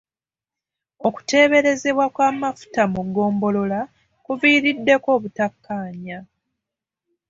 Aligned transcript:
Okuteeberezebwa 1.07 2.05
kw'amafuta 2.15 2.81
mu 2.93 3.01
ggombolola 3.07 3.79
kuviiriddeko 4.25 5.07
obutakkaanya. 5.17 6.17